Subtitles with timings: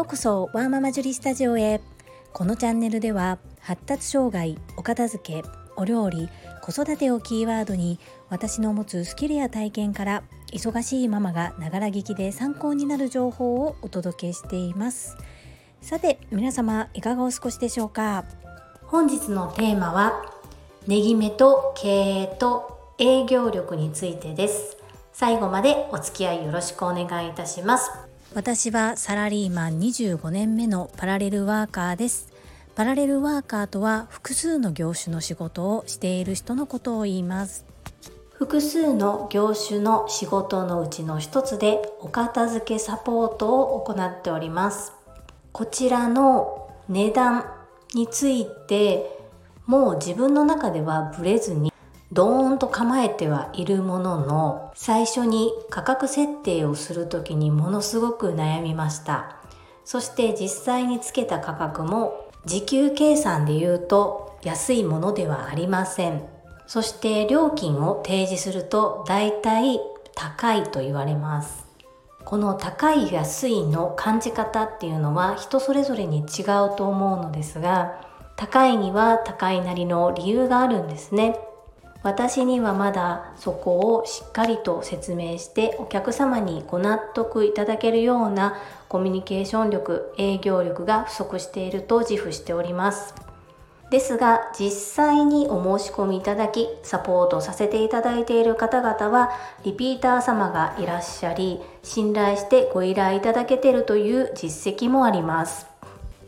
[0.00, 1.78] ようこそワーママジュリスタジオへ。
[2.32, 6.30] このチャンネルでは発達障害お片付けお料理
[6.62, 7.98] 子育てをキーワードに
[8.30, 10.22] 私の持つスキルや体験から
[10.54, 15.18] 忙しいママがながら聞きで参考になる情報をお届けしています。
[15.82, 18.24] さて皆様いかがお過ごしでしょうか？
[18.86, 20.34] 本日のテーマは
[20.86, 24.78] ネギ目と経営と営業力についてです。
[25.12, 27.90] 最後までお付き合いよろしくお願いいたします。
[28.32, 32.32] 私はサラリーマン25年目のパラレルワーカーです。
[32.76, 37.66] パラレルワーカーとは複数の業種の仕事をしている人のことを言います。
[38.34, 44.92] 複数の業種の仕事のうちの一つでお片付けサポートを行っております。
[45.50, 47.44] こちらの値段
[47.94, 49.18] について
[49.66, 51.69] もう自分の中ではブレずに
[52.12, 59.36] ドーンと構えてはいるものの最初に価格設定をする時にものすごく悩みました。
[59.84, 66.22] そして実際につけた価格も時給計算で言うと安いものではありません。
[66.66, 69.80] そして料金を提示すると大体
[70.14, 71.66] 高いと言われます。
[72.24, 78.00] この高い安いの感じ方っていうのは人それぞれに違うと思うのですが
[78.36, 81.38] 高いには高いなりの理由があるんですね。
[82.02, 88.56] 私にはまだそこをしっかりと説明してお客様にご納得いただけるような
[88.88, 93.14] コミュニケーション力営業力が不足していると自負しております。
[93.90, 99.32] ですが実際にお申し込みいただきサポートさせていただいている方々は
[99.64, 105.66] リピーター様がいらっしゃり信頼してご依頼いただけているという実績もあります。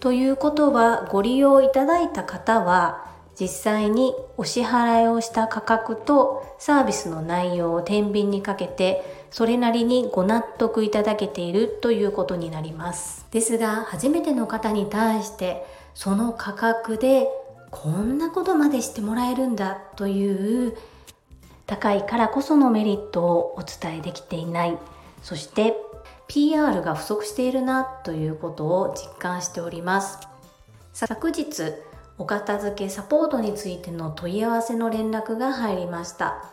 [0.00, 13.26] ということはご利用いただいた方は実際にお支払いをした価格とサービスの内容を天秤にかけてそれなりにご納得いただけているということになります。
[13.30, 17.28] ですが初めての方に対してその価格で
[17.70, 20.76] こんなことまでしてもらえるんだという
[21.66, 24.78] 高いからこそのメリットをお伝えできていない。
[25.22, 25.74] そして
[26.28, 30.18] PR が不足しているなということを実感しております。
[30.92, 31.74] 昨日
[32.22, 36.44] お片付けサポートについての問い合わせの連絡が入りました。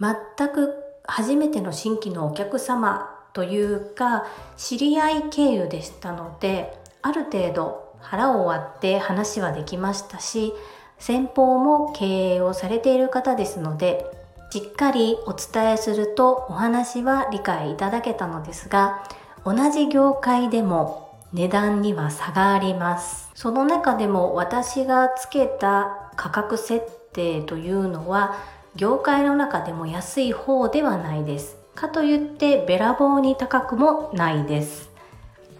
[0.00, 0.74] 全く
[1.04, 10.52] 初めての新規のお客様というか知り合い経由でしたのである程度腹を割って話はできましたし
[10.98, 14.04] 先方も経営をされている方ですので
[14.50, 19.04] しっかりお伝えするとお話は理解いただけたのですが
[19.44, 23.30] 同じ業界でも値段には差があります。
[23.34, 28.36] その中でも私がつけた価格設定というのは
[28.76, 31.56] 業界の中でも安い方ではないです。
[31.74, 34.90] かといってべらぼうに高くもないです。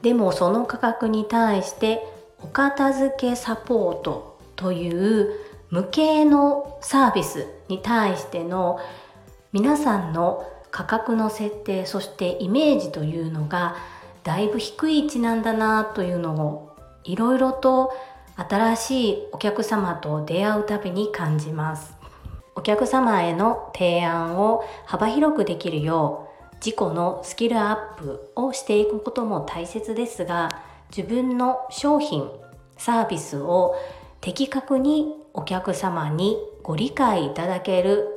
[0.03, 2.03] でもその価格に対して
[2.43, 5.31] お片付けサポートという
[5.71, 8.81] 無形のサービスに対しての
[9.53, 13.77] 皆さんの価格の設定そしてイメージというのが
[14.23, 17.93] だいぶ低い位置なんだなというのをいろいろと
[18.37, 22.01] 新しいお客様と出会うたびに感じます。
[22.61, 30.51] お客様への提案を幅広くできるよう自己のスキルアップをしていくことも大切ですが
[30.95, 32.29] 自分の商品
[32.77, 33.77] サービスを
[34.21, 38.09] 的確にお客様にご理解いただける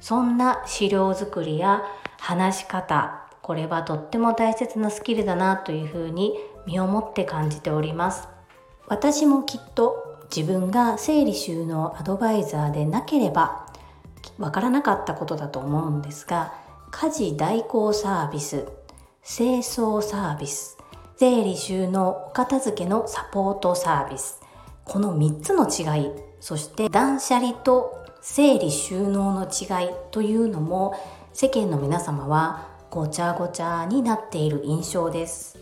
[0.00, 1.82] そんな資料作りや
[2.20, 3.17] 話し方
[3.48, 6.34] これはとっても大切なスキルだなというふうに
[6.66, 8.28] 身をもって感じております。
[8.88, 13.66] 私もきっと自分が整理収納アドバイザーでなければ
[14.38, 16.52] わからなかったことだと思うんですが
[16.90, 18.66] 家事代行サービス
[19.24, 20.76] 清掃サービス
[21.16, 24.42] 整理収納お片付けのサポートサービス
[24.84, 26.10] この3つの違い
[26.40, 30.94] そして断捨離と整理収納の違いというのも
[31.32, 35.58] 世間の皆様はごちゃごちゃになっている印象です。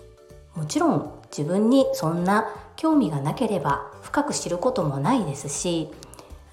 [0.54, 2.46] もちろん自分にそんな
[2.76, 5.90] 興味がなければ深く知ることもないですし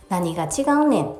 [0.09, 1.15] 何が違うねん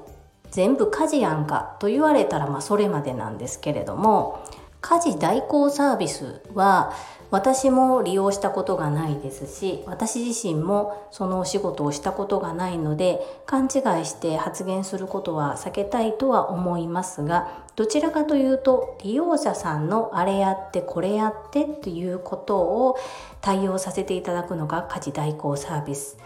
[0.52, 4.46] 全部家事やんかと言われたらまあそれまでなんですけれども
[4.82, 6.94] 家事代行サービスは
[7.34, 23.00] 私も利用したことがないですし私自身もそのお仕事をしたことがないので勘違いして発言することは避けたいとは思いますがどちらかというと利用者さんのあれやってこれやってということを
[23.42, 26.20] 対応させていただくのが家事代行サービス。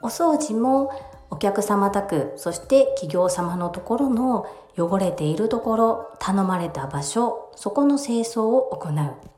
[0.00, 0.90] お掃除も
[1.28, 4.46] お客様宅そして企業様のところの
[4.78, 9.33] 汚れているところ頼まれた場所そこの清掃を行う。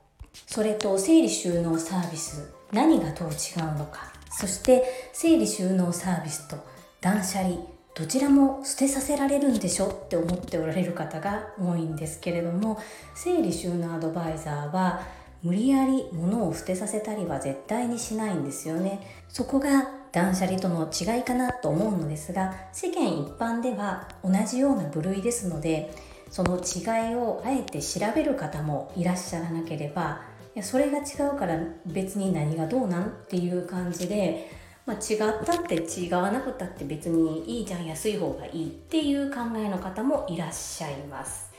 [0.47, 4.13] それと整理収納サービス何がどう違うのか。
[4.31, 6.57] そして整理収納サービスと
[7.01, 7.57] 断捨離
[7.95, 12.79] どちらも捨てさせられるんでしょって思っておられる方が多いんですけれども
[13.15, 15.01] 整理収納アドバイザーは
[15.43, 19.01] 無理やり物を捨てさせたりは絶対にしないんですよね。
[19.29, 25.95] そこが断捨離との違いかなと思うのですが世間一般では同じような部類ですので
[26.31, 30.23] その違いをあえて調べる方もいらっしゃらなければ
[30.55, 34.51] いやそれが違うから別に何がどうなんっていう感じで、
[34.87, 41.53] まあ、違ったって違わなくたって別にいいじゃん安い方がいいっていう考えの方もいらっしゃいます。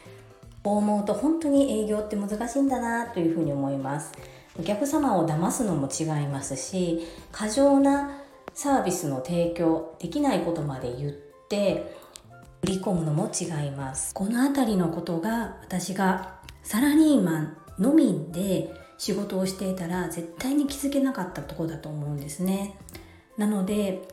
[0.64, 4.12] こう思うと本当に営業って難しいんだなというふうに思います。
[4.60, 8.20] お客様を騙すのも違いますし過剰な
[8.54, 11.12] サービスの提供できないことまで言っ
[11.48, 11.96] て
[12.64, 14.14] 売り込むのも違います。
[14.14, 22.78] この辺りのことが私がサラリーマンのみで仕事をしていたら絶対に気づけなかったとこだと思うんですね。
[23.38, 24.08] なので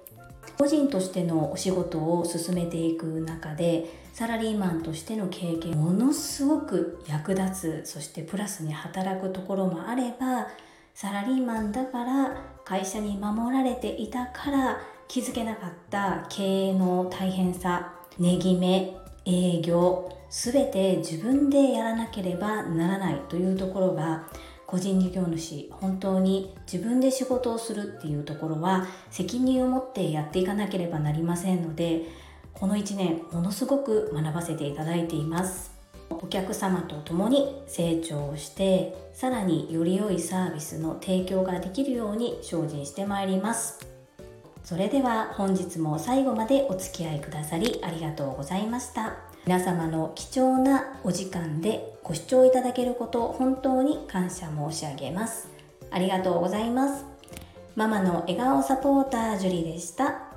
[0.59, 10.47] 個人としてのお仕事を進めていく中でサラリーマンとしての経験ものすごく役立つそしてプラスに働くところもあれば
[10.95, 24.29] サラリーマンだから会社に守られていたから気づけなかった経営の大変さ値決め営業全て自分でやらなければならないというところが
[24.67, 32.03] 個人事業主本当に自分で仕事をするっていうところは責任を持ってやっていかなければなりませんので
[32.53, 35.75] この1年ものすごく学ばせていただいています。
[36.11, 43.94] お客様と共に成長してさらにより良いサービスの提供ができるように精進してまいります。
[44.65, 49.17] それでは本日も最後までお付き合いくださりありがとうございました。
[49.45, 55.49] 皆様の貴重なお時間でご視聴いただけること本当に感謝申し上げます。
[55.91, 57.05] ありがとうございます。
[57.77, 60.34] ママの笑顔サポータージュリでした。